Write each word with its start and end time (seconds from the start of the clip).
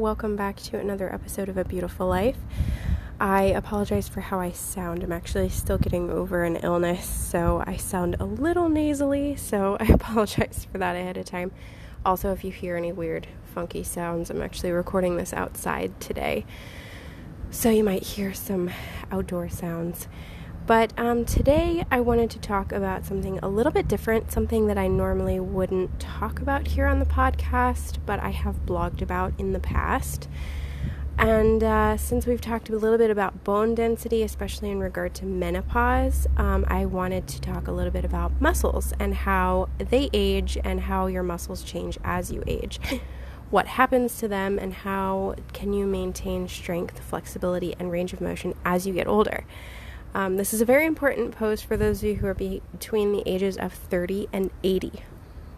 welcome 0.00 0.34
back 0.34 0.56
to 0.56 0.78
another 0.78 1.12
episode 1.12 1.50
of 1.50 1.58
A 1.58 1.64
Beautiful 1.64 2.06
Life. 2.06 2.38
I 3.20 3.42
apologize 3.42 4.08
for 4.08 4.22
how 4.22 4.40
I 4.40 4.50
sound. 4.50 5.04
I'm 5.04 5.12
actually 5.12 5.50
still 5.50 5.76
getting 5.76 6.08
over 6.08 6.42
an 6.42 6.56
illness, 6.56 7.04
so 7.04 7.62
I 7.66 7.76
sound 7.76 8.16
a 8.18 8.24
little 8.24 8.70
nasally, 8.70 9.36
so 9.36 9.76
I 9.80 9.84
apologize 9.92 10.66
for 10.72 10.78
that 10.78 10.96
ahead 10.96 11.18
of 11.18 11.26
time. 11.26 11.52
Also, 12.02 12.32
if 12.32 12.44
you 12.44 12.50
hear 12.50 12.78
any 12.78 12.92
weird, 12.92 13.26
funky 13.54 13.82
sounds, 13.82 14.30
I'm 14.30 14.40
actually 14.40 14.72
recording 14.72 15.18
this 15.18 15.34
outside 15.34 16.00
today, 16.00 16.46
so 17.50 17.68
you 17.68 17.84
might 17.84 18.02
hear 18.02 18.32
some 18.32 18.70
outdoor 19.12 19.50
sounds. 19.50 20.08
But 20.70 20.96
um, 20.96 21.24
today 21.24 21.84
I 21.90 21.98
wanted 21.98 22.30
to 22.30 22.38
talk 22.38 22.70
about 22.70 23.04
something 23.04 23.40
a 23.40 23.48
little 23.48 23.72
bit 23.72 23.88
different, 23.88 24.30
something 24.30 24.68
that 24.68 24.78
I 24.78 24.86
normally 24.86 25.40
wouldn't 25.40 25.98
talk 25.98 26.38
about 26.38 26.68
here 26.68 26.86
on 26.86 27.00
the 27.00 27.06
podcast, 27.06 27.98
but 28.06 28.20
I 28.20 28.28
have 28.28 28.66
blogged 28.66 29.02
about 29.02 29.32
in 29.36 29.52
the 29.52 29.58
past. 29.58 30.28
And 31.18 31.64
uh, 31.64 31.96
since 31.96 32.24
we've 32.24 32.40
talked 32.40 32.68
a 32.68 32.76
little 32.76 32.98
bit 32.98 33.10
about 33.10 33.42
bone 33.42 33.74
density, 33.74 34.22
especially 34.22 34.70
in 34.70 34.78
regard 34.78 35.12
to 35.14 35.26
menopause, 35.26 36.28
um, 36.36 36.64
I 36.68 36.86
wanted 36.86 37.26
to 37.26 37.40
talk 37.40 37.66
a 37.66 37.72
little 37.72 37.92
bit 37.92 38.04
about 38.04 38.40
muscles 38.40 38.94
and 39.00 39.12
how 39.12 39.70
they 39.76 40.08
age 40.12 40.56
and 40.62 40.82
how 40.82 41.08
your 41.08 41.24
muscles 41.24 41.64
change 41.64 41.98
as 42.04 42.30
you 42.30 42.44
age. 42.46 42.78
what 43.50 43.66
happens 43.66 44.18
to 44.18 44.28
them 44.28 44.56
and 44.56 44.72
how 44.72 45.34
can 45.52 45.72
you 45.72 45.84
maintain 45.84 46.46
strength, 46.46 47.00
flexibility, 47.00 47.74
and 47.80 47.90
range 47.90 48.12
of 48.12 48.20
motion 48.20 48.54
as 48.64 48.86
you 48.86 48.94
get 48.94 49.08
older. 49.08 49.44
Um, 50.14 50.36
this 50.36 50.52
is 50.52 50.60
a 50.60 50.64
very 50.64 50.86
important 50.86 51.36
post 51.36 51.64
for 51.64 51.76
those 51.76 52.02
of 52.02 52.08
you 52.08 52.14
who 52.16 52.26
are 52.26 52.34
be- 52.34 52.62
between 52.72 53.12
the 53.12 53.22
ages 53.26 53.56
of 53.56 53.72
30 53.72 54.28
and 54.32 54.50
80. 54.64 54.92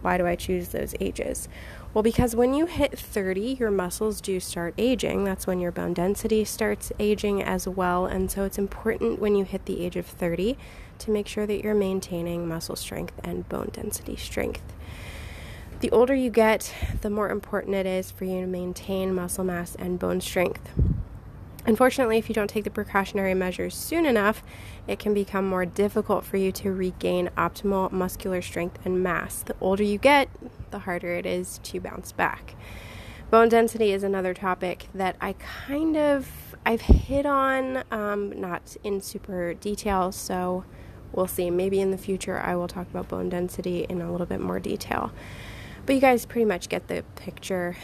Why 0.03 0.19
do 0.19 0.27
I 0.27 0.35
choose 0.35 0.69
those 0.69 0.95
ages? 1.01 1.49
Well, 1.95 2.03
because 2.03 2.35
when 2.35 2.53
you 2.53 2.67
hit 2.67 2.99
30, 2.99 3.57
your 3.59 3.71
muscles 3.71 4.21
do 4.21 4.41
start 4.41 4.75
aging. 4.77 5.25
That's 5.25 5.47
when 5.47 5.61
your 5.61 5.71
bone 5.71 5.95
density 5.95 6.45
starts 6.45 6.93
aging 6.99 7.43
as 7.43 7.69
well. 7.69 8.07
And 8.07 8.31
so 8.31 8.45
it's 8.45 8.59
important 8.59 9.21
when 9.21 9.37
you 9.37 9.45
hit 9.45 9.65
the 9.65 9.85
age 9.85 9.97
of 9.97 10.07
30 10.07 10.59
to 10.99 11.11
make 11.11 11.29
sure 11.29 11.47
that 11.47 11.63
you're 11.63 11.75
maintaining 11.75 12.49
muscle 12.49 12.77
strength 12.77 13.15
and 13.23 13.49
bone 13.49 13.71
density 13.73 14.17
strength. 14.17 14.63
The 15.81 15.91
older 15.91 16.15
you 16.15 16.31
get, 16.31 16.75
the 17.01 17.11
more 17.11 17.31
important 17.31 17.75
it 17.75 17.87
is 17.87 18.11
for 18.11 18.25
you 18.25 18.41
to 18.41 18.47
maintain 18.47 19.15
muscle 19.15 19.45
mass 19.45 19.75
and 19.77 19.99
bone 19.99 20.21
strength. 20.21 20.71
Unfortunately, 21.65 22.19
if 22.19 22.29
you 22.29 22.35
don't 22.35 22.51
take 22.51 22.65
the 22.65 22.71
precautionary 22.71 23.35
measures 23.35 23.75
soon 23.75 24.05
enough, 24.05 24.43
it 24.89 24.99
can 24.99 25.15
become 25.15 25.49
more 25.49 25.65
difficult 25.65 26.25
for 26.25 26.37
you 26.37 26.51
to 26.53 26.73
regain 26.73 27.31
optimal 27.37 27.93
muscular 27.93 28.43
strength 28.43 28.79
and 28.85 29.03
mass. 29.03 29.43
The 29.43 29.55
older 29.61 29.85
you 29.85 29.99
get, 29.99 30.29
the 30.73 30.81
harder 30.81 31.15
it 31.15 31.25
is 31.25 31.59
to 31.65 31.81
bounce 31.81 32.11
back. 32.11 32.57
Bone 33.31 33.49
density 33.49 33.93
is 33.93 34.03
another 34.03 34.35
topic 34.35 34.89
that 34.93 35.17
I 35.21 35.35
kind 35.35 35.97
of 35.97 36.29
I've 36.67 36.83
hit 36.83 37.27
on, 37.27 37.83
um, 37.91 38.39
not 38.41 38.77
in 38.85 39.01
super 39.01 39.55
detail. 39.55 40.13
So 40.13 40.65
we'll 41.13 41.27
see. 41.27 41.51
Maybe 41.51 41.81
in 41.81 41.93
the 41.93 41.99
future 41.99 42.39
I 42.39 42.57
will 42.57 42.69
talk 42.69 42.89
about 42.91 43.09
bone 43.09 43.29
density 43.29 43.87
in 43.89 44.03
a 44.03 44.11
little 44.11 44.27
bit 44.27 44.41
more 44.41 44.61
detail. 44.61 45.13
But 45.87 45.95
you 45.95 46.01
guys 46.01 46.27
pretty 46.27 46.45
much 46.45 46.69
get 46.69 46.89
the 46.89 47.05
picture 47.17 47.77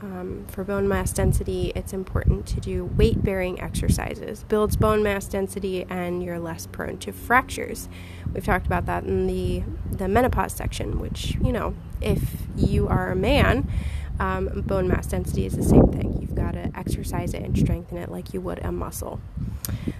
um, 0.00 0.46
for 0.48 0.64
bone 0.64 0.88
mass 0.88 1.12
density, 1.12 1.72
it's 1.74 1.92
important 1.92 2.46
to 2.46 2.60
do 2.60 2.84
weight 2.84 3.24
bearing 3.24 3.60
exercises. 3.60 4.44
Builds 4.44 4.76
bone 4.76 5.02
mass 5.02 5.26
density, 5.26 5.84
and 5.90 6.22
you're 6.22 6.38
less 6.38 6.66
prone 6.66 6.98
to 6.98 7.12
fractures. 7.12 7.88
We've 8.32 8.44
talked 8.44 8.66
about 8.66 8.86
that 8.86 9.04
in 9.04 9.26
the 9.26 9.64
the 9.90 10.08
menopause 10.08 10.52
section. 10.52 11.00
Which 11.00 11.36
you 11.42 11.52
know, 11.52 11.74
if 12.00 12.20
you 12.56 12.86
are 12.86 13.10
a 13.10 13.16
man, 13.16 13.68
um, 14.20 14.62
bone 14.62 14.86
mass 14.88 15.06
density 15.06 15.46
is 15.46 15.56
the 15.56 15.64
same 15.64 15.88
thing. 15.88 16.18
You've 16.20 16.34
got 16.34 16.52
to 16.52 16.70
exercise 16.76 17.34
it 17.34 17.42
and 17.42 17.58
strengthen 17.58 17.98
it 17.98 18.10
like 18.10 18.32
you 18.32 18.40
would 18.40 18.60
a 18.60 18.70
muscle. 18.70 19.20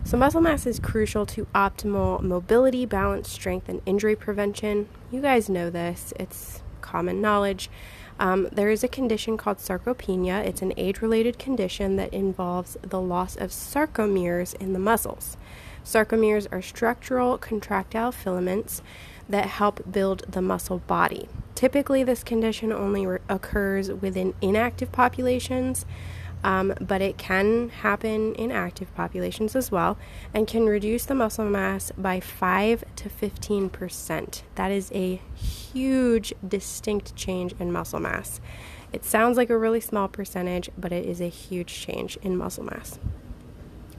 So, 0.04 0.16
muscle 0.16 0.41
mass 0.41 0.64
is 0.64 0.78
crucial 0.78 1.26
to 1.26 1.47
optimal 1.54 2.22
mobility, 2.22 2.87
balance, 2.87 3.28
strength, 3.31 3.69
and 3.69 3.82
injury 3.84 4.16
prevention. 4.16 4.88
You 5.10 5.20
guys 5.20 5.48
know 5.48 5.70
this, 5.70 6.12
it's 6.19 6.62
common 6.81 7.20
knowledge. 7.20 7.69
Um, 8.19 8.49
there 8.51 8.71
is 8.71 8.83
a 8.83 8.89
condition 8.89 9.37
called 9.37 9.59
sarcopenia. 9.59 10.45
It's 10.45 10.62
an 10.62 10.73
age 10.77 11.01
related 11.01 11.39
condition 11.39 11.97
that 11.97 12.12
involves 12.12 12.77
the 12.83 13.01
loss 13.01 13.37
of 13.37 13.51
sarcomeres 13.51 14.55
in 14.55 14.73
the 14.73 14.79
muscles. 14.79 15.37
Sarcomeres 15.84 16.47
are 16.51 16.61
structural 16.61 17.39
contractile 17.39 18.12
filaments 18.12 18.83
that 19.29 19.47
help 19.47 19.91
build 19.91 20.25
the 20.29 20.43
muscle 20.43 20.79
body. 20.79 21.29
Typically, 21.55 22.03
this 22.03 22.25
condition 22.25 22.73
only 22.73 23.06
re- 23.06 23.19
occurs 23.29 23.91
within 23.91 24.35
inactive 24.41 24.91
populations 24.93 25.87
um, 26.44 26.75
but 26.81 27.03
it 27.03 27.19
can 27.19 27.69
happen 27.69 28.34
in 28.34 28.50
active 28.53 28.94
populations 28.94 29.56
as 29.56 29.71
well 29.71 29.99
and 30.32 30.47
can 30.47 30.66
reduce 30.66 31.04
the 31.04 31.15
muscle 31.15 31.44
mass 31.44 31.93
by 31.97 32.21
5 32.21 32.84
to 32.97 33.09
15%. 33.09 34.43
That 34.54 34.71
is 34.71 34.91
a 34.94 35.21
huge, 35.34 36.32
distinct 36.47 37.16
change 37.16 37.54
in 37.59 37.72
muscle 37.72 38.00
mass. 38.00 38.41
It 38.93 39.04
sounds 39.04 39.37
like 39.37 39.50
a 39.50 39.59
really 39.59 39.81
small 39.81 40.09
percentage, 40.09 40.71
but 40.78 40.93
it 40.93 41.04
is 41.04 41.21
a 41.21 41.28
huge 41.28 41.72
change 41.81 42.16
in 42.22 42.37
muscle 42.37 42.65
mass. 42.65 42.99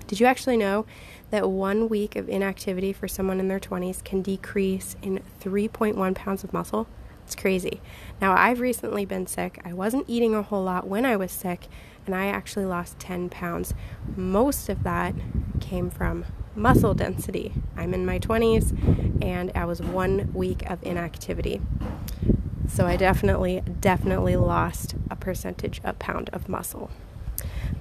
Did 0.07 0.19
you 0.19 0.25
actually 0.25 0.57
know 0.57 0.87
that 1.29 1.47
one 1.47 1.87
week 1.87 2.15
of 2.15 2.27
inactivity 2.27 2.91
for 2.93 3.07
someone 3.07 3.39
in 3.39 3.47
their 3.47 3.59
20s 3.59 4.03
can 4.03 4.23
decrease 4.23 4.95
in 5.03 5.21
3.1 5.39 6.15
pounds 6.15 6.43
of 6.43 6.51
muscle? 6.51 6.87
It's 7.29 7.35
crazy. 7.35 7.79
Now, 8.19 8.35
I've 8.35 8.59
recently 8.59 9.05
been 9.05 9.27
sick. 9.27 9.61
I 9.63 9.71
wasn't 9.71 10.05
eating 10.07 10.33
a 10.33 10.41
whole 10.41 10.63
lot 10.63 10.87
when 10.87 11.05
I 11.05 11.15
was 11.15 11.31
sick, 11.31 11.67
and 12.09 12.15
I 12.15 12.25
actually 12.25 12.65
lost 12.65 12.97
10 12.97 13.29
pounds. 13.29 13.75
Most 14.15 14.67
of 14.67 14.81
that 14.81 15.13
came 15.59 15.91
from 15.91 16.25
muscle 16.55 16.95
density. 16.95 17.53
I'm 17.77 17.93
in 17.93 18.03
my 18.03 18.17
20s, 18.17 19.23
and 19.23 19.51
I 19.53 19.65
was 19.65 19.79
one 19.79 20.33
week 20.33 20.67
of 20.67 20.81
inactivity. 20.81 21.61
So 22.67 22.87
I 22.87 22.95
definitely, 22.95 23.61
definitely 23.79 24.35
lost 24.37 24.95
a 25.11 25.15
percentage, 25.15 25.81
a 25.83 25.93
pound 25.93 26.31
of 26.33 26.49
muscle. 26.49 26.89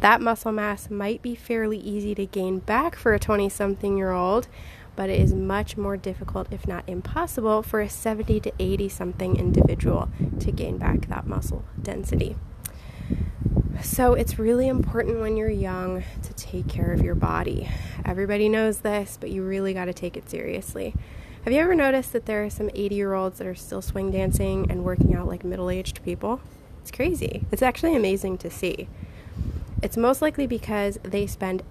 That 0.00 0.20
muscle 0.20 0.52
mass 0.52 0.90
might 0.90 1.22
be 1.22 1.34
fairly 1.34 1.78
easy 1.78 2.14
to 2.14 2.26
gain 2.26 2.58
back 2.58 2.96
for 2.96 3.14
a 3.14 3.18
20 3.18 3.48
something 3.48 3.96
year 3.96 4.12
old, 4.12 4.46
but 4.94 5.08
it 5.08 5.18
is 5.18 5.32
much 5.32 5.78
more 5.78 5.96
difficult, 5.96 6.48
if 6.50 6.68
not 6.68 6.86
impossible, 6.86 7.62
for 7.62 7.80
a 7.80 7.88
70 7.88 8.40
to 8.40 8.52
80 8.58 8.90
something 8.90 9.36
individual 9.36 10.10
to 10.40 10.52
gain 10.52 10.76
back 10.76 11.06
that 11.08 11.26
muscle 11.26 11.64
density. 11.80 12.36
So, 13.82 14.14
it's 14.14 14.38
really 14.40 14.66
important 14.66 15.20
when 15.20 15.36
you're 15.36 15.48
young 15.48 16.02
to 16.22 16.32
take 16.34 16.68
care 16.68 16.92
of 16.92 17.00
your 17.02 17.14
body. 17.14 17.68
Everybody 18.04 18.48
knows 18.48 18.80
this, 18.80 19.16
but 19.20 19.30
you 19.30 19.44
really 19.44 19.72
got 19.72 19.84
to 19.84 19.92
take 19.94 20.16
it 20.16 20.28
seriously. 20.28 20.94
Have 21.44 21.52
you 21.52 21.60
ever 21.60 21.76
noticed 21.76 22.12
that 22.12 22.26
there 22.26 22.44
are 22.44 22.50
some 22.50 22.70
80 22.74 22.94
year 22.94 23.14
olds 23.14 23.38
that 23.38 23.46
are 23.46 23.54
still 23.54 23.80
swing 23.80 24.10
dancing 24.10 24.68
and 24.68 24.84
working 24.84 25.14
out 25.14 25.28
like 25.28 25.44
middle 25.44 25.70
aged 25.70 26.02
people? 26.04 26.40
It's 26.82 26.90
crazy. 26.90 27.46
It's 27.52 27.62
actually 27.62 27.94
amazing 27.94 28.38
to 28.38 28.50
see. 28.50 28.88
It's 29.80 29.96
most 29.96 30.20
likely 30.22 30.46
because 30.48 30.98
they 31.04 31.26
spend 31.26 31.62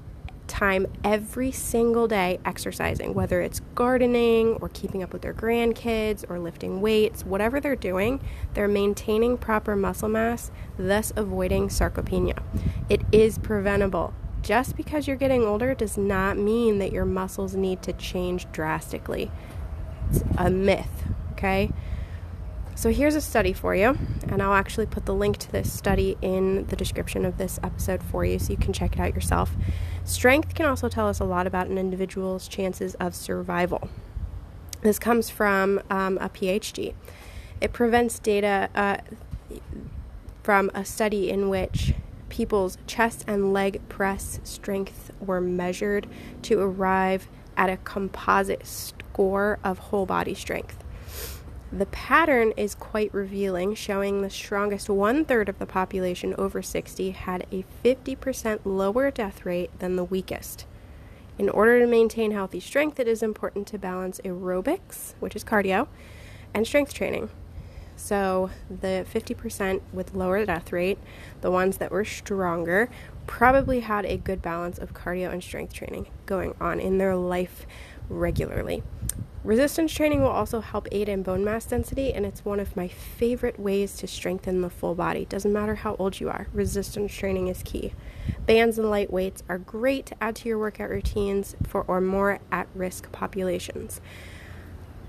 time 0.48 0.88
every 1.04 1.52
single 1.52 2.08
day 2.08 2.40
exercising, 2.46 3.14
whether 3.14 3.42
it's 3.42 3.62
gardening 3.76 4.54
or 4.62 4.70
keeping 4.70 5.04
up 5.04 5.14
with 5.14 5.22
their 5.22 5.34
grandkids 5.34 6.26
or 6.30 6.40
lifting 6.40 6.82
weights, 6.82 7.26
whatever 7.26 7.60
they're 7.60 7.76
doing, 7.76 8.20
they're 8.54 8.68
maintaining 8.68 9.38
proper 9.38 9.76
muscle 9.76 10.10
mass, 10.10 10.52
thus 10.78 11.14
avoiding 11.16 11.68
sarcopenia. 11.68 12.42
It 12.90 13.02
is 13.12 13.38
preventable. 13.38 14.14
Just 14.42 14.78
because 14.78 15.08
you're 15.08 15.18
getting 15.18 15.44
older 15.44 15.74
does 15.74 15.98
not 15.98 16.38
mean 16.38 16.80
that 16.80 16.92
your 16.92 17.06
muscles 17.06 17.56
need 17.56 17.82
to 17.84 17.94
change 17.94 18.50
drastically. 18.52 19.30
It's 20.10 20.24
a 20.38 20.50
myth, 20.50 21.04
okay? 21.34 21.72
So 22.77 22.91
here's 22.91 23.15
a 23.15 23.21
study 23.21 23.53
for 23.53 23.74
you, 23.74 23.97
and 24.29 24.39
I'll 24.39 24.53
actually 24.53 24.85
put 24.85 25.07
the 25.07 25.13
link 25.15 25.38
to 25.38 25.51
this 25.51 25.74
study 25.74 26.15
in 26.21 26.68
the 26.68 26.75
description 26.75 27.25
of 27.25 27.39
this 27.39 27.59
episode 27.63 28.03
for 28.03 28.24
you 28.24 28.38
so 28.38 28.51
you 28.51 28.57
can 28.57 28.71
check 28.71 28.94
it 28.94 29.00
out 29.00 29.15
yourself. 29.15 29.56
Strength 30.03 30.53
can 30.53 30.68
also 30.68 30.88
tell 30.88 31.07
us 31.07 31.19
a 31.19 31.24
lot 31.24 31.47
about 31.47 31.65
an 31.65 31.79
individual's 31.79 32.47
chances 32.47 32.94
of 33.00 33.15
survival. 33.15 33.89
This 34.81 35.00
comes 35.00 35.27
from 35.27 35.81
um, 35.89 36.19
a 36.19 36.29
PhD. 36.29 36.94
It 37.59 37.74
prevents 37.74 38.19
data 38.19 38.69
uh, 38.75 38.97
from 40.44 40.69
a 40.75 40.85
study 40.85 41.31
in 41.31 41.50
which 41.50 41.95
people's 42.29 42.77
chest 42.85 43.25
and 43.25 43.53
leg 43.53 43.81
press 43.89 44.39
strength 44.44 45.09
were 45.19 45.41
measured 45.41 46.06
to 46.44 46.59
arrive 46.59 47.27
at 47.57 47.71
a 47.71 47.77
composite 47.77 48.68
score 48.68 49.57
of 49.63 49.79
whole 49.79 50.06
body 50.06 50.35
strength. 50.35 50.83
The 51.72 51.86
pattern 51.88 52.54
is 52.56 52.75
quite 52.75 53.14
revealing, 53.14 53.75
showing 53.75 54.22
the 54.22 54.30
strongest 54.30 54.90
one 54.90 55.25
third 55.25 55.50
of 55.50 55.60
the 55.60 55.66
population 55.66 56.34
over 56.38 56.62
60 56.62 57.12
had 57.12 57.46
a 57.52 57.66
50% 57.84 58.60
lower 58.64 59.12
death 59.12 59.46
rate 59.46 59.78
than 59.80 59.98
the 59.98 60.06
weakest. 60.06 60.66
In 61.38 61.50
order 61.50 61.80
to 61.81 61.86
maintain 61.86 62.31
healthy 62.31 62.62
strength, 62.62 63.02
it 63.02 63.08
is 63.08 63.22
important 63.22 63.68
to 63.68 63.78
balance 63.78 64.22
aerobics, 64.24 65.14
which 65.19 65.36
is 65.36 65.44
cardio, 65.44 65.88
and 66.54 66.66
strength 66.66 66.94
training. 66.94 67.30
So 67.98 68.50
the 68.70 69.06
50% 69.13 69.81
with 69.92 70.13
lower 70.13 70.46
death 70.46 70.72
rate, 70.72 71.00
the 71.42 71.52
ones 71.52 71.78
that 71.78 71.92
were 71.92 72.06
stronger, 72.06 72.90
probably 73.25 73.81
had 73.81 74.06
a 74.06 74.16
good 74.16 74.42
balance 74.42 74.78
of 74.78 74.94
cardio 74.94 75.34
and 75.34 75.44
strength 75.44 75.74
training 75.74 76.08
going 76.25 76.56
on 76.62 76.80
in 76.80 76.98
their 76.98 77.16
life 77.16 77.68
regularly. 78.08 78.84
Resistance 79.44 79.94
training 79.94 80.22
will 80.22 80.30
also 80.30 80.60
help 80.60 80.88
aid 80.92 81.07
in 81.07 81.24
bone 81.24 81.45
mass 81.45 81.66
density, 81.66 82.12
and 82.12 82.25
it's 82.25 82.44
one 82.44 82.60
of 82.60 82.75
my 82.75 82.88
favorite 82.88 83.60
ways 83.60 83.95
to 83.98 84.07
strengthen 84.07 84.62
the 84.62 84.69
full 84.69 84.94
body. 84.94 85.25
Doesn't 85.25 85.54
matter 85.54 85.75
how 85.75 85.95
old 85.98 86.19
you 86.19 86.28
are, 86.28 86.48
resistance 86.51 87.13
training 87.13 87.48
is 87.48 87.63
key. 87.63 87.94
Bands 88.45 88.78
and 88.78 88.89
light 88.89 89.12
weights 89.12 89.44
are 89.48 89.57
great 89.57 90.07
to 90.07 90.22
add 90.22 90.36
to 90.38 90.50
your 90.50 90.57
workout 90.57 90.89
routines 90.89 91.56
for 91.66 91.84
or 91.84 92.01
more 92.01 92.39
at 92.51 92.68
risk 92.75 93.12
populations. 93.12 94.01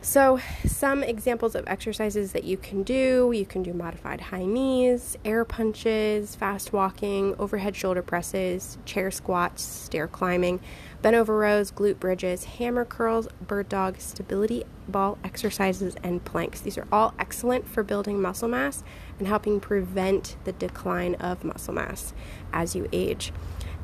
So, 0.00 0.38
some 0.64 1.02
examples 1.02 1.56
of 1.56 1.66
exercises 1.66 2.30
that 2.30 2.44
you 2.44 2.56
can 2.56 2.84
do 2.84 3.32
you 3.34 3.44
can 3.44 3.64
do 3.64 3.72
modified 3.72 4.20
high 4.20 4.44
knees, 4.44 5.16
air 5.24 5.44
punches, 5.44 6.36
fast 6.36 6.72
walking, 6.72 7.34
overhead 7.36 7.74
shoulder 7.74 8.00
presses, 8.00 8.78
chair 8.84 9.10
squats, 9.10 9.62
stair 9.62 10.06
climbing, 10.06 10.60
bent 11.02 11.16
over 11.16 11.36
rows, 11.36 11.72
glute 11.72 11.98
bridges, 11.98 12.44
hammer 12.44 12.84
curls, 12.84 13.26
bird 13.44 13.68
dog, 13.68 14.00
stability 14.00 14.62
ball 14.86 15.18
exercises, 15.24 15.96
and 16.04 16.24
planks. 16.24 16.60
These 16.60 16.78
are 16.78 16.86
all 16.92 17.12
excellent 17.18 17.66
for 17.66 17.82
building 17.82 18.22
muscle 18.22 18.48
mass 18.48 18.84
and 19.18 19.26
helping 19.26 19.58
prevent 19.58 20.36
the 20.44 20.52
decline 20.52 21.16
of 21.16 21.42
muscle 21.42 21.74
mass 21.74 22.14
as 22.52 22.76
you 22.76 22.88
age 22.92 23.32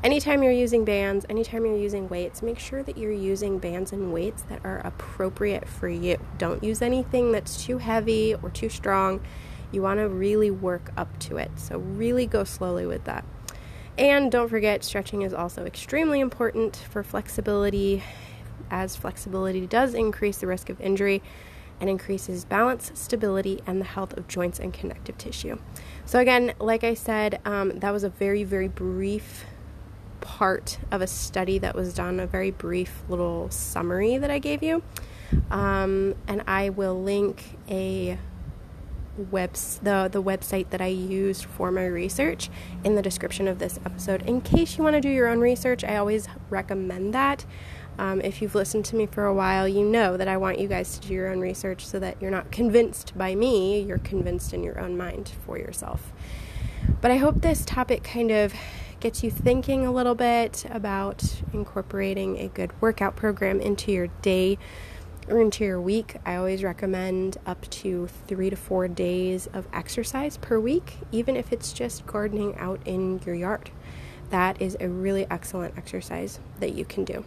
anytime 0.05 0.43
you're 0.43 0.51
using 0.51 0.85
bands, 0.85 1.25
anytime 1.29 1.65
you're 1.65 1.75
using 1.75 2.07
weights, 2.07 2.43
make 2.43 2.59
sure 2.59 2.83
that 2.83 2.95
you're 2.95 3.11
using 3.11 3.57
bands 3.57 3.91
and 3.91 4.13
weights 4.13 4.43
that 4.43 4.63
are 4.63 4.77
appropriate 4.85 5.67
for 5.67 5.89
you. 5.89 6.17
Don't 6.37 6.63
use 6.63 6.83
anything 6.83 7.31
that's 7.31 7.65
too 7.65 7.79
heavy 7.79 8.35
or 8.35 8.51
too 8.51 8.69
strong. 8.69 9.19
You 9.71 9.81
want 9.81 9.99
to 9.99 10.07
really 10.07 10.51
work 10.51 10.91
up 10.95 11.17
to 11.21 11.37
it. 11.37 11.49
So, 11.55 11.79
really 11.79 12.27
go 12.27 12.43
slowly 12.43 12.85
with 12.85 13.05
that. 13.05 13.25
And 13.97 14.31
don't 14.31 14.47
forget, 14.47 14.83
stretching 14.83 15.23
is 15.23 15.33
also 15.33 15.65
extremely 15.65 16.19
important 16.19 16.75
for 16.75 17.01
flexibility, 17.01 18.03
as 18.69 18.95
flexibility 18.95 19.65
does 19.65 19.95
increase 19.95 20.37
the 20.37 20.47
risk 20.47 20.69
of 20.69 20.79
injury 20.79 21.23
and 21.81 21.89
increases 21.89 22.45
balance, 22.45 22.91
stability, 22.93 23.59
and 23.65 23.81
the 23.81 23.85
health 23.85 24.15
of 24.15 24.27
joints 24.27 24.59
and 24.59 24.71
connective 24.71 25.17
tissue. 25.17 25.57
So, 26.05 26.19
again, 26.19 26.53
like 26.59 26.83
I 26.83 26.93
said, 26.93 27.41
um, 27.43 27.79
that 27.79 27.91
was 27.91 28.03
a 28.03 28.09
very, 28.09 28.43
very 28.43 28.67
brief 28.67 29.45
part 30.35 30.77
of 30.91 31.01
a 31.01 31.07
study 31.07 31.57
that 31.57 31.73
was 31.73 31.93
done, 31.93 32.19
a 32.19 32.27
very 32.27 32.51
brief 32.51 33.03
little 33.07 33.49
summary 33.49 34.17
that 34.17 34.29
I 34.29 34.37
gave 34.37 34.61
you. 34.61 34.83
Um, 35.49 36.15
and 36.27 36.43
I 36.45 36.69
will 36.69 37.01
link 37.01 37.57
a 37.69 38.19
webs 39.31 39.79
the 39.81 40.09
the 40.11 40.21
website 40.21 40.71
that 40.71 40.81
I 40.81 40.87
used 40.87 41.45
for 41.45 41.71
my 41.71 41.85
research 41.85 42.49
in 42.83 42.95
the 42.95 43.01
description 43.01 43.47
of 43.47 43.59
this 43.59 43.79
episode. 43.85 44.23
In 44.23 44.41
case 44.41 44.77
you 44.77 44.83
want 44.83 44.95
to 44.95 45.01
do 45.01 45.07
your 45.07 45.29
own 45.29 45.39
research, 45.39 45.85
I 45.85 45.95
always 45.95 46.27
recommend 46.49 47.13
that. 47.13 47.45
Um, 47.97 48.19
if 48.19 48.41
you've 48.41 48.55
listened 48.55 48.83
to 48.85 48.97
me 48.97 49.05
for 49.05 49.25
a 49.25 49.33
while, 49.33 49.69
you 49.69 49.85
know 49.85 50.17
that 50.17 50.27
I 50.27 50.35
want 50.35 50.59
you 50.59 50.67
guys 50.67 50.99
to 50.99 51.07
do 51.07 51.13
your 51.13 51.31
own 51.31 51.39
research 51.39 51.87
so 51.87 51.97
that 51.99 52.21
you're 52.21 52.29
not 52.29 52.51
convinced 52.51 53.17
by 53.17 53.35
me, 53.35 53.79
you're 53.79 53.99
convinced 53.99 54.53
in 54.53 54.63
your 54.65 54.81
own 54.81 54.97
mind 54.97 55.31
for 55.45 55.57
yourself. 55.57 56.11
But 56.99 57.11
I 57.11 57.15
hope 57.15 57.41
this 57.41 57.63
topic 57.63 58.03
kind 58.03 58.31
of 58.31 58.53
gets 59.05 59.23
you 59.23 59.29
thinking 59.29 59.85
a 59.85 59.91
little 59.91 60.15
bit 60.15 60.65
about 60.71 61.43
incorporating 61.53 62.39
a 62.39 62.47
good 62.47 62.71
workout 62.81 63.15
program 63.15 63.61
into 63.61 63.91
your 63.91 64.07
day 64.23 64.57
or 65.27 65.39
into 65.39 65.63
your 65.63 65.79
week. 65.79 66.15
I 66.25 66.37
always 66.37 66.63
recommend 66.63 67.37
up 67.45 67.69
to 67.69 68.07
three 68.25 68.49
to 68.49 68.55
four 68.55 68.87
days 68.87 69.45
of 69.53 69.67
exercise 69.71 70.37
per 70.37 70.59
week, 70.59 70.97
even 71.11 71.35
if 71.35 71.53
it's 71.53 71.71
just 71.71 72.07
gardening 72.07 72.55
out 72.55 72.81
in 72.85 73.21
your 73.27 73.35
yard. 73.35 73.69
That 74.31 74.59
is 74.59 74.75
a 74.79 74.89
really 74.89 75.27
excellent 75.29 75.77
exercise 75.77 76.39
that 76.59 76.73
you 76.73 76.83
can 76.83 77.05
do. 77.05 77.23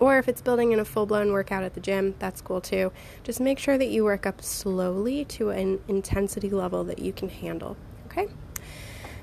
Or 0.00 0.18
if 0.18 0.28
it's 0.28 0.40
building 0.40 0.72
in 0.72 0.80
a 0.80 0.84
full 0.86 1.04
blown 1.04 1.30
workout 1.30 1.62
at 1.62 1.74
the 1.74 1.80
gym, 1.80 2.14
that's 2.18 2.40
cool 2.40 2.62
too. 2.62 2.90
Just 3.22 3.38
make 3.38 3.58
sure 3.58 3.76
that 3.76 3.90
you 3.90 4.02
work 4.02 4.24
up 4.24 4.40
slowly 4.40 5.26
to 5.26 5.50
an 5.50 5.80
intensity 5.88 6.48
level 6.48 6.84
that 6.84 7.00
you 7.00 7.12
can 7.12 7.28
handle. 7.28 7.76
Okay? 8.06 8.28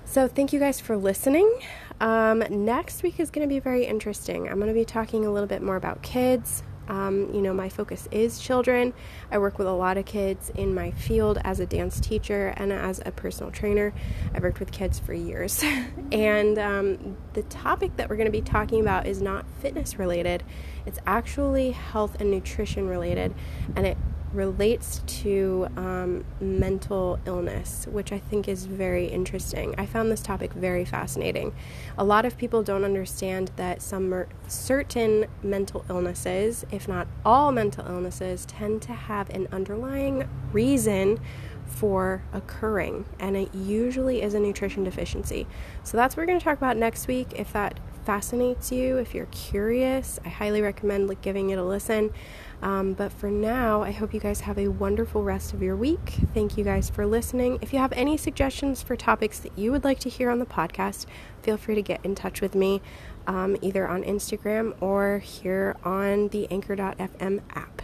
So, 0.07 0.27
thank 0.27 0.53
you 0.53 0.59
guys 0.59 0.79
for 0.79 0.95
listening. 0.95 1.51
Um, 1.99 2.43
next 2.49 3.01
week 3.01 3.19
is 3.19 3.31
going 3.31 3.47
to 3.47 3.53
be 3.53 3.59
very 3.59 3.85
interesting. 3.85 4.47
I'm 4.47 4.55
going 4.55 4.67
to 4.67 4.73
be 4.73 4.85
talking 4.85 5.25
a 5.25 5.31
little 5.31 5.47
bit 5.47 5.63
more 5.63 5.75
about 5.75 6.03
kids. 6.03 6.63
Um, 6.87 7.33
you 7.33 7.41
know, 7.41 7.53
my 7.53 7.69
focus 7.69 8.07
is 8.11 8.39
children. 8.39 8.93
I 9.31 9.39
work 9.39 9.57
with 9.57 9.67
a 9.67 9.73
lot 9.73 9.97
of 9.97 10.05
kids 10.05 10.51
in 10.51 10.75
my 10.75 10.91
field 10.91 11.39
as 11.43 11.59
a 11.59 11.65
dance 11.65 11.99
teacher 11.99 12.53
and 12.55 12.71
as 12.71 13.01
a 13.05 13.11
personal 13.11 13.51
trainer. 13.51 13.93
I've 14.33 14.43
worked 14.43 14.59
with 14.59 14.71
kids 14.71 14.99
for 14.99 15.13
years. 15.13 15.63
and 16.11 16.59
um, 16.59 17.17
the 17.33 17.41
topic 17.43 17.97
that 17.97 18.07
we're 18.07 18.17
going 18.17 18.27
to 18.27 18.31
be 18.31 18.41
talking 18.41 18.81
about 18.81 19.07
is 19.07 19.21
not 19.21 19.45
fitness 19.59 19.97
related, 19.97 20.43
it's 20.85 20.99
actually 21.07 21.71
health 21.71 22.21
and 22.21 22.29
nutrition 22.29 22.87
related. 22.87 23.33
And 23.75 23.87
it 23.87 23.97
relates 24.35 25.01
to 25.07 25.67
um, 25.77 26.25
mental 26.39 27.19
illness, 27.25 27.87
which 27.89 28.11
I 28.11 28.19
think 28.19 28.47
is 28.47 28.65
very 28.65 29.07
interesting. 29.07 29.73
I 29.77 29.85
found 29.85 30.11
this 30.11 30.21
topic 30.21 30.53
very 30.53 30.85
fascinating. 30.85 31.53
A 31.97 32.03
lot 32.03 32.25
of 32.25 32.37
people 32.37 32.61
don't 32.63 32.83
understand 32.83 33.51
that 33.55 33.81
some 33.81 34.25
certain 34.47 35.25
mental 35.41 35.85
illnesses, 35.89 36.65
if 36.71 36.87
not 36.87 37.07
all 37.23 37.51
mental 37.51 37.85
illnesses, 37.85 38.45
tend 38.45 38.81
to 38.83 38.93
have 38.93 39.29
an 39.29 39.47
underlying 39.51 40.27
reason 40.51 41.19
for 41.65 42.23
occurring, 42.31 43.05
and 43.19 43.35
it 43.35 43.53
usually 43.53 44.21
is 44.21 44.33
a 44.33 44.39
nutrition 44.39 44.83
deficiency. 44.83 45.47
So 45.83 45.97
that's 45.97 46.15
what 46.15 46.21
we're 46.21 46.27
going 46.27 46.39
to 46.39 46.43
talk 46.43 46.57
about 46.57 46.77
next 46.77 47.07
week. 47.07 47.33
If 47.35 47.51
that 47.53 47.79
fascinates 48.05 48.71
you, 48.71 48.97
if 48.97 49.13
you're 49.13 49.25
curious, 49.27 50.19
I 50.23 50.29
highly 50.29 50.61
recommend 50.61 51.07
like, 51.07 51.21
giving 51.21 51.49
it 51.49 51.57
a 51.57 51.63
listen. 51.63 52.13
Um, 52.61 52.93
but 52.93 53.11
for 53.11 53.29
now, 53.29 53.83
I 53.83 53.91
hope 53.91 54.13
you 54.13 54.19
guys 54.19 54.41
have 54.41 54.57
a 54.57 54.69
wonderful 54.69 55.23
rest 55.23 55.53
of 55.53 55.61
your 55.61 55.75
week. 55.75 56.15
Thank 56.33 56.57
you 56.57 56.63
guys 56.63 56.89
for 56.89 57.05
listening. 57.05 57.59
If 57.61 57.73
you 57.73 57.79
have 57.79 57.91
any 57.93 58.17
suggestions 58.17 58.81
for 58.81 58.95
topics 58.95 59.39
that 59.39 59.57
you 59.57 59.71
would 59.71 59.83
like 59.83 59.99
to 59.99 60.09
hear 60.09 60.29
on 60.29 60.39
the 60.39 60.45
podcast, 60.45 61.05
feel 61.41 61.57
free 61.57 61.75
to 61.75 61.81
get 61.81 62.03
in 62.05 62.15
touch 62.15 62.41
with 62.41 62.55
me 62.55 62.81
um, 63.27 63.57
either 63.61 63.87
on 63.87 64.03
Instagram 64.03 64.75
or 64.81 65.19
here 65.19 65.75
on 65.83 66.29
the 66.29 66.47
Anchor.fm 66.49 67.41
app. 67.53 67.81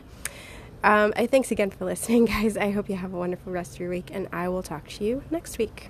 Um, 0.84 1.14
I 1.16 1.28
thanks 1.28 1.52
again 1.52 1.70
for 1.70 1.86
listening, 1.86 2.26
guys. 2.34 2.58
I 2.58 2.72
hope 2.72 2.90
you 2.90 2.96
have 2.96 3.14
a 3.14 3.18
wonderful 3.18 3.52
rest 3.52 3.76
of 3.76 3.82
your 3.82 3.90
week, 3.90 4.10
and 4.12 4.28
I 4.32 4.50
will 4.50 4.64
talk 4.64 4.88
to 4.90 5.04
you 5.04 5.24
next 5.30 5.58
week. 5.58 5.90